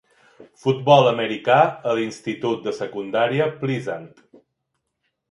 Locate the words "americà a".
1.09-1.93